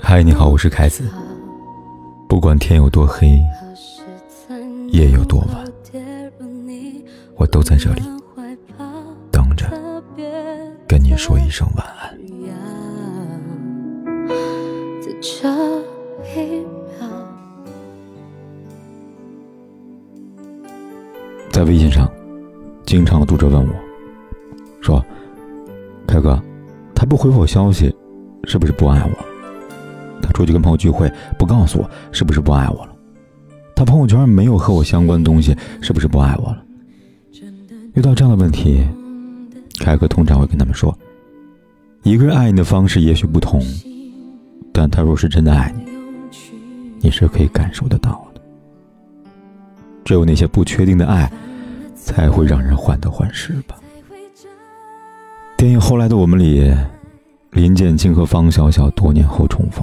[0.00, 1.04] 嗨，你好，我是凯子。
[2.26, 3.38] 不管天有多黑，
[4.88, 5.62] 夜有多晚，
[7.34, 8.00] 我都在这里
[9.30, 9.66] 等着
[10.88, 12.18] 跟你说一声晚安。
[21.52, 22.10] 在微信上，
[22.86, 23.74] 经常有读者问我，
[27.06, 27.94] 不回我消息，
[28.44, 29.10] 是不是不爱我？
[30.20, 32.92] 他出去跟朋友聚会不告诉我，是不是不爱我了？
[33.74, 36.62] 他朋友圈没有和我相关的东西，是不是不爱我了？”
[37.94, 38.86] 遇到这样的问题，
[39.78, 40.96] 凯哥通常会跟他们说
[42.02, 43.62] ：“一个人爱你的方式也许不同，
[44.72, 45.92] 但他若是真的爱你，
[47.00, 48.40] 你是可以感受得到的。
[50.04, 51.30] 只有那些不确定的爱。”
[51.98, 53.74] 才会让人患得患失吧。
[55.56, 56.72] 电影《后来的我们》里，
[57.56, 59.82] 林建清和方小小多年后重逢。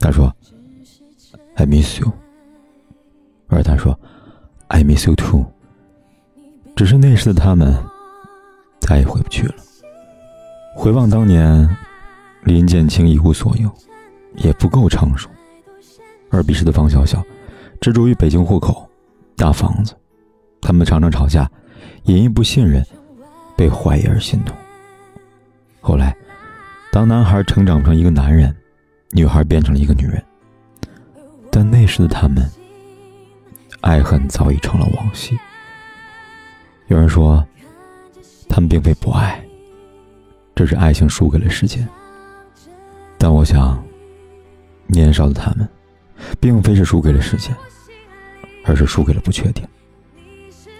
[0.00, 0.34] 他说
[1.56, 2.10] ：“I miss you。”
[3.48, 3.94] 而他说
[4.68, 5.44] ：“I miss you too。”
[6.74, 7.76] 只是那时的他们
[8.80, 9.54] 再也回不去了。
[10.74, 11.68] 回望当年，
[12.44, 13.70] 林建清一无所有，
[14.36, 15.28] 也不够成熟；
[16.30, 17.22] 而彼时的方小小，
[17.78, 18.88] 执着于北京户口、
[19.36, 19.94] 大房子。
[20.62, 21.50] 他们常常吵架，
[22.04, 22.82] 也因不信任
[23.54, 24.56] 被怀疑而心痛。
[25.82, 26.16] 后来，
[26.98, 28.52] 当男孩成长成一个男人，
[29.12, 30.20] 女孩变成了一个女人，
[31.48, 32.44] 但那时的他们，
[33.82, 35.38] 爱恨早已成了往昔。
[36.88, 37.46] 有人说，
[38.48, 39.40] 他们并非不爱，
[40.56, 41.88] 只是爱情输给了时间。
[43.16, 43.80] 但我想，
[44.88, 45.68] 年少的他们，
[46.40, 47.54] 并非是输给了时间，
[48.64, 49.64] 而是输给了不确定。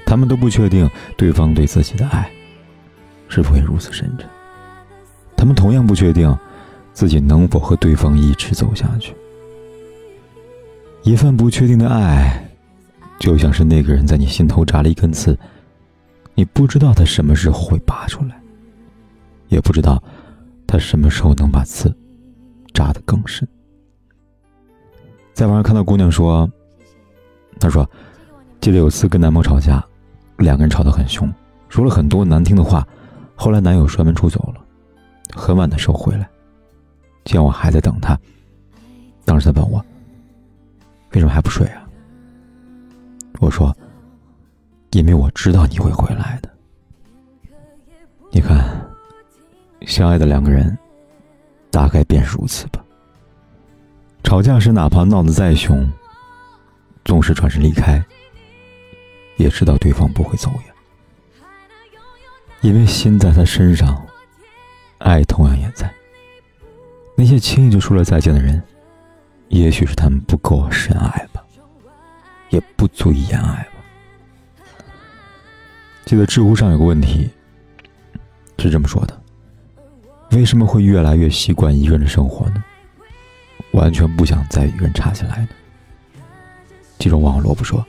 [0.05, 2.29] 他们都不确定对方对自己的爱
[3.29, 4.29] 是否会如此深沉，
[5.39, 6.37] 他们同样不确定
[6.93, 9.15] 自己能否和对方一直走下去。
[11.05, 12.45] 一份不确定的爱，
[13.21, 15.39] 就像是那个人在你心头扎了一根刺，
[16.35, 18.37] 你不知道他什么时候会拔出来，
[19.47, 20.03] 也不知道
[20.67, 21.97] 他什么时候能把刺
[22.75, 23.47] 扎得更深。
[25.33, 26.51] 在网上看到姑娘说
[27.61, 27.89] ：“她说，
[28.61, 29.83] 记得有次跟男朋友吵架。”
[30.39, 31.33] 两个人吵得很凶，
[31.69, 32.87] 说了很多难听的话。
[33.37, 34.61] 后来男友摔门出走了，
[35.39, 36.29] 很晚的时候回来，
[37.25, 38.19] 见我还在等他。
[39.25, 39.85] 当时他问我
[41.15, 41.89] ：“为什么还不睡啊？”
[43.41, 43.75] 我说
[44.91, 46.51] ：“因为我知道你会回来的。”
[48.33, 48.85] 你看，
[49.83, 50.77] 相爱的两个人，
[51.71, 52.85] 大概便是如此吧。
[54.25, 55.89] 吵架时，哪怕闹得再凶，
[57.05, 58.05] 总是转身离开。
[59.37, 60.75] 也知道对方不会走远，
[62.61, 64.05] 因为心在他身上，
[64.99, 65.91] 爱同样也在。
[67.17, 68.63] 那些轻易就说了再见的人，
[69.49, 71.45] 也许是他们不够深爱吧，
[72.51, 74.75] 也不足以言爱吧。
[76.05, 77.29] 记得知乎上有个问题
[78.59, 79.21] 是这么说的：
[80.31, 82.63] 为什么会越来越习惯一个人的生活呢？
[83.73, 85.49] 完全不想再与人插进来呢？
[86.99, 87.85] 其中网络不说。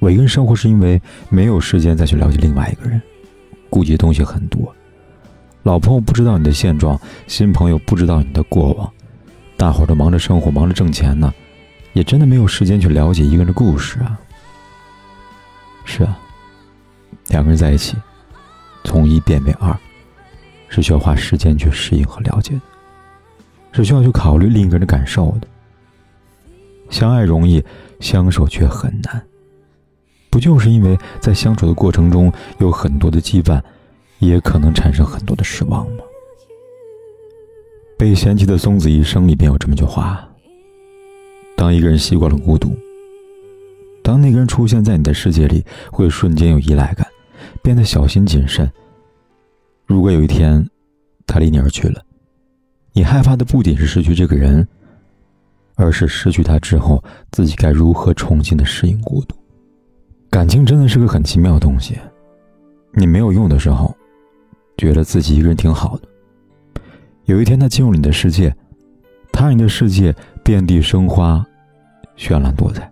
[0.00, 3.00] 我一个人生活是因为没有时间再去了解另外一个人，
[3.70, 4.74] 顾忌的东西很多。
[5.68, 8.90] 老朋友不知道你的现状，新朋友不知道你的过往，
[9.54, 11.30] 大伙儿都忙着生活，忙着挣钱呢，
[11.92, 14.18] 也真的没有时间去了解一个人的故事啊。
[15.84, 16.18] 是啊，
[17.26, 17.98] 两个人在一起，
[18.82, 19.76] 从一变为二，
[20.70, 22.60] 是需要花时间去适应和了解的，
[23.72, 25.46] 是需要去考虑另一个人的感受的。
[26.88, 27.62] 相爱容易，
[28.00, 29.22] 相守却很难。
[30.30, 33.60] 不就是因为在相处的过程中有很多的羁绊，
[34.18, 36.04] 也可能产生很多的失望吗？
[37.96, 40.28] 被嫌弃的松子一生里边有这么句话：
[41.56, 42.76] 当一个人习惯了孤独，
[44.02, 47.06] 当那个人出现在你的世界里，会瞬间有依赖感，
[47.62, 48.70] 变得小心谨慎。
[49.84, 50.64] 如果有一天
[51.26, 52.00] 他离你而去了，
[52.92, 54.66] 你害怕的不仅是失去这个人，
[55.74, 59.34] 而是失去他之后自己该如何重新的适应孤独。
[60.30, 61.98] 感情真的是个很奇妙的东西，
[62.92, 63.94] 你没有用的时候，
[64.78, 66.08] 觉得自己一个人挺好的。
[67.26, 68.54] 有一天他进入你的世界，
[69.30, 71.44] 他让你的世界遍地生花，
[72.16, 72.90] 绚烂多彩。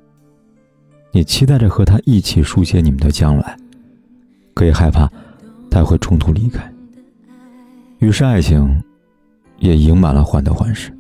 [1.13, 3.57] 你期待着和他一起书写你们的将来，
[4.53, 5.11] 可也害怕
[5.71, 6.71] 他会中途离开。
[8.01, 8.83] 于是爱情
[9.59, 10.93] 也盈满了患得患失。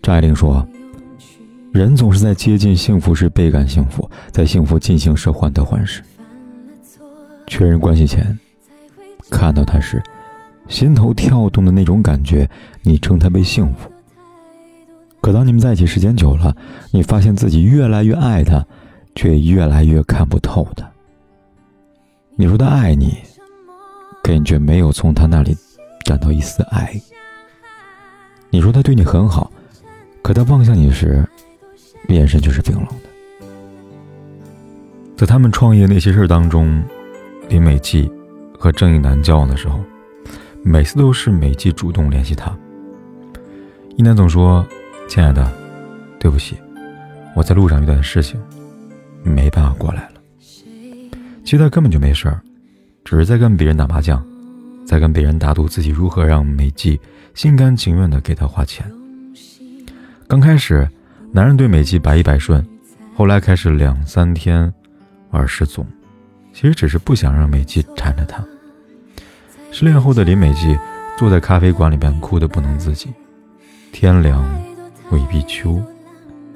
[0.00, 0.64] 张爱玲说。
[1.72, 6.02] 人总是在接近幸福时倍感幸福，在幸福进行时患得患失。
[7.46, 8.38] 确认关系前，
[9.32, 10.00] 看到他时，
[10.68, 12.48] 心头跳动的那种感觉，
[12.82, 13.90] 你称它为幸福。
[15.22, 16.54] 可当你们在一起时间久了，
[16.90, 18.64] 你发现自己越来越爱他，
[19.14, 20.88] 却越来越看不透他。
[22.36, 23.16] 你说他爱你，
[24.22, 25.56] 可你却没有从他那里
[26.04, 26.92] 感到一丝爱。
[28.50, 29.50] 你说他对你很好，
[30.22, 31.24] 可他望向你时，
[32.08, 32.94] 眼神却是冰冷的。
[35.16, 36.82] 在他们创业那些事当中，
[37.48, 38.10] 林美纪
[38.62, 39.82] 和郑义楠交往的时候。
[40.64, 42.56] 每次都是美纪主动联系他，
[43.96, 44.64] 一男总说
[45.10, 45.52] ：“亲爱的，
[46.20, 46.54] 对不起，
[47.34, 48.40] 我在路上有点事情，
[49.24, 50.20] 没办法过来了。”
[51.42, 52.40] 其实他根本就没事儿，
[53.04, 54.24] 只是在跟别人打麻将，
[54.86, 57.00] 在跟别人打赌自己如何让美纪
[57.34, 58.88] 心甘情愿的给他花钱。
[60.28, 60.88] 刚开始，
[61.32, 62.64] 男人对美纪百依百顺，
[63.16, 64.72] 后来开始两三天
[65.30, 65.84] 玩失踪，
[66.52, 68.44] 其实只是不想让美纪缠着他。
[69.70, 70.78] 失恋后的林美纪
[71.16, 73.12] 坐在咖啡馆里边哭得不能自己。
[73.90, 74.44] 天凉
[75.10, 75.82] 未必秋，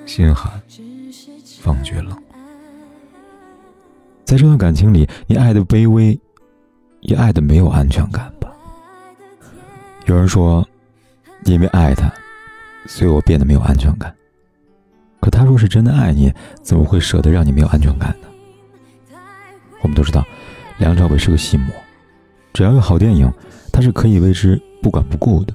[0.04, 0.52] 心寒
[1.60, 2.16] 方觉冷。
[4.24, 6.18] 在这段感情里，你爱的卑微，
[7.00, 8.50] 也爱的没有安全感吧？
[10.06, 10.66] 有人说，
[11.44, 12.12] 因为爱他，
[12.86, 14.14] 所以我变得没有安全感。
[15.20, 16.32] 可他若是真的爱你，
[16.62, 18.25] 怎么会舍得让你没有安全感呢？
[19.82, 20.24] 我们都知道，
[20.78, 21.68] 梁朝伟是个戏魔。
[22.52, 23.30] 只要有好电影，
[23.72, 25.54] 他是可以为之不管不顾的。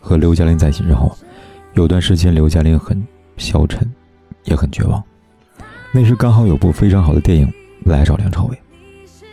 [0.00, 1.16] 和刘嘉玲在一起之后，
[1.74, 3.06] 有段时间刘嘉玲很
[3.36, 3.90] 消沉，
[4.44, 5.02] 也很绝望。
[5.92, 7.52] 那时刚好有部非常好的电影
[7.84, 8.58] 来找梁朝伟，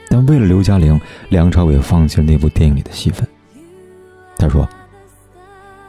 [0.09, 3.27] 但为了刘嘉玲，梁朝伟放弃了那部电影里的戏份。
[4.37, 4.67] 他说：“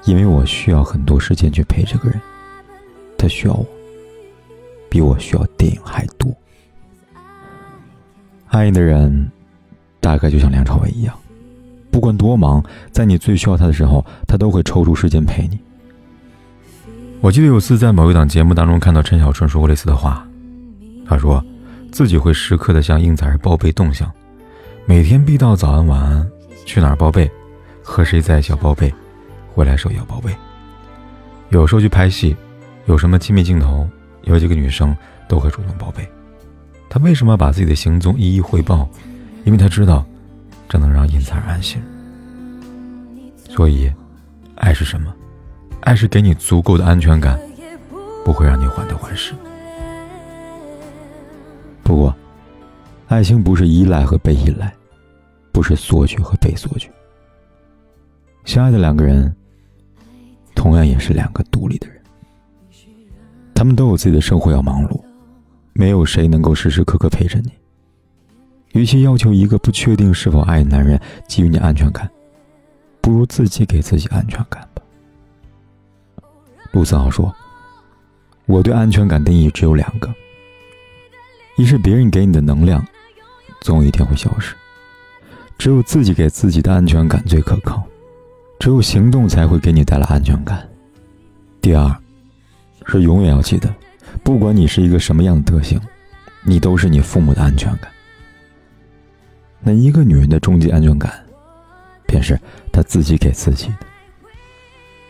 [0.04, 2.20] 因为我需要很多时间去陪这个人，
[3.18, 3.66] 他需要我，
[4.88, 6.30] 比我需要电影还多。
[8.52, 9.28] 爱你的人。”
[10.02, 11.14] 大概就像梁朝伟一样，
[11.92, 12.60] 不管多忙，
[12.90, 15.56] 在你最需要他的时候，他都会抽出时间陪你。
[17.20, 20.26] 我记得有次在某一档节目当中看到陈小春说过类似的话，
[21.06, 21.40] 他说
[21.92, 24.10] 自己会时刻的向应采儿报备动向，
[24.86, 26.28] 每天必到早安晚安，
[26.66, 27.30] 去哪儿报备，
[27.80, 28.92] 和谁在一起要报备，
[29.52, 30.34] 回来时候也要报备。
[31.50, 32.34] 有时候去拍戏，
[32.86, 33.88] 有什么亲密镜头，
[34.22, 34.96] 有几个女生
[35.28, 36.04] 都会主动报备。
[36.92, 38.86] 他为什么要把自己的行踪一一汇报？
[39.44, 40.04] 因为他知道，
[40.68, 41.82] 这能让应采儿安心。
[43.48, 43.90] 所以，
[44.56, 45.10] 爱是什么？
[45.80, 47.40] 爱是给你足够的安全感，
[48.26, 49.32] 不会让你患得患失。
[51.82, 52.14] 不过，
[53.08, 54.70] 爱情不是依赖和被依赖，
[55.50, 56.90] 不是索取和被索取。
[58.44, 59.34] 相爱的两个人，
[60.54, 61.98] 同样也是两个独立的人。
[63.54, 65.01] 他们都有自己的生活要忙碌，
[65.82, 67.50] 没有谁能够时时刻刻陪着你。
[68.70, 70.96] 与其要求一个不确定是否爱男人
[71.26, 72.08] 给予你安全感，
[73.00, 74.82] 不如自己给自己安全感吧。
[76.70, 77.34] 陆思豪说
[78.46, 80.08] ：“我对安全感定义只有两个，
[81.56, 82.86] 一是别人给你的能量，
[83.62, 84.54] 总有一天会消失；
[85.58, 87.82] 只有自己给自己的安全感最可靠，
[88.60, 90.64] 只有行动才会给你带来安全感。
[91.60, 91.92] 第二，
[92.86, 93.68] 是永远要记得，
[94.22, 95.80] 不管你是一个什么样的德行，
[96.44, 97.90] 你都是你父母的安全感。”
[99.60, 101.24] 那一个女人的终极安全感，
[102.06, 102.38] 便是
[102.72, 103.86] 她自己给自己的。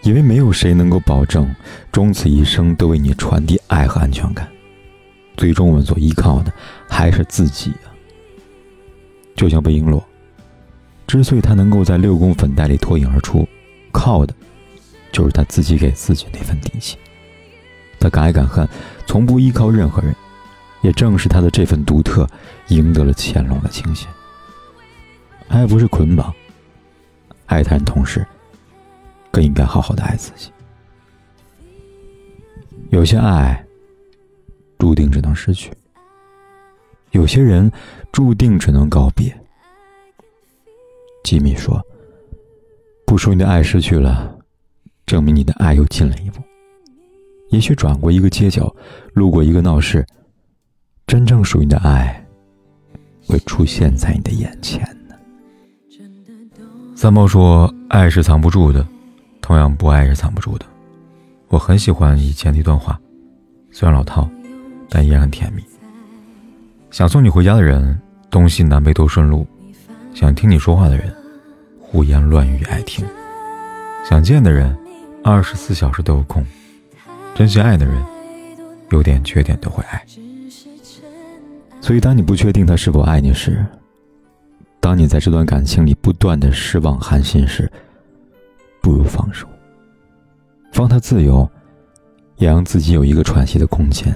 [0.03, 1.49] 因为没有谁能够保证
[1.93, 4.49] 终此一生都为你传递爱和安全感，
[5.37, 6.53] 最终我们所依靠的
[6.89, 7.95] 还是自己啊。
[9.37, 10.03] 就像魏璎珞，
[11.07, 13.49] 之所以她能够在六宫粉黛里脱颖而出，
[13.93, 14.35] 靠的，
[15.13, 16.99] 就是她自己给自己那份底气。
[18.01, 18.69] 她敢爱敢恨，
[19.13, 20.17] 从不依靠任何人，
[20.81, 22.27] 也正是他的这份独特，
[22.69, 24.09] 赢得了乾隆的倾心。
[25.49, 26.33] 爱不是捆绑，
[27.45, 28.27] 爱他人同时，
[29.31, 30.51] 更应该好好的爱自己。
[32.89, 33.63] 有些爱，
[34.79, 35.71] 注定只能失去；
[37.11, 37.71] 有些人，
[38.13, 39.31] 注定只能告别。
[41.23, 41.87] 吉米说
[43.05, 44.39] ：“不说你的爱失去了，
[45.05, 46.41] 证明你的爱又近了一步。
[47.53, 48.75] 也许转过一个街角，
[49.13, 50.05] 路过一个闹市，
[51.07, 52.27] 真正属于你的爱，
[53.27, 54.83] 会出现在你的眼前。”
[56.97, 58.87] 三毛说：“爱是藏不住的，
[59.43, 60.65] 同样不爱是藏不住的。”
[61.49, 62.99] 我很喜欢以前的一段话，
[63.71, 64.27] 虽然老套，
[64.89, 65.63] 但依然很甜蜜。
[66.91, 69.45] 想送你回家的人，东西南北都顺路；
[70.15, 71.15] 想听你说话的人，
[71.79, 73.05] 胡言乱语爱听；
[74.09, 74.75] 想见的人，
[75.23, 76.43] 二十四小时都有空；
[77.35, 77.95] 真心爱的人，
[78.91, 80.05] 有点缺点都会爱。
[81.81, 83.65] 所以，当你不确定他是否爱你时，
[84.79, 87.71] 当你在这段感情里不断的失望寒心时，
[88.81, 89.49] 不如放手，
[90.73, 91.49] 放他自由，
[92.37, 94.15] 也让自己有一个喘息的空间。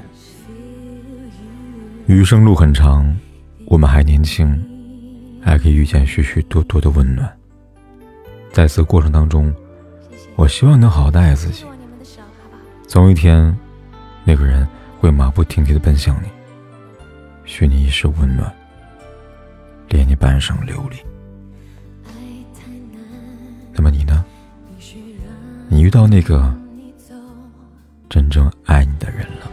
[2.06, 3.16] 余生路很长，
[3.66, 4.46] 我们还年轻，
[5.40, 7.28] 还可以遇见许许多多的温暖。
[8.52, 9.52] 在此过程当中，
[10.36, 11.64] 我希望能好好的爱自己。
[12.96, 13.54] 总有一天，
[14.24, 14.66] 那个人
[14.98, 16.28] 会马不停蹄的奔向你，
[17.44, 18.50] 许你一世温暖。
[19.90, 20.96] 恋你半生流离。
[23.74, 24.24] 那么你呢？
[25.68, 26.50] 你遇到那个
[28.08, 29.50] 真正爱你的人了？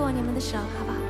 [0.00, 1.09] 握你们的手，好不好？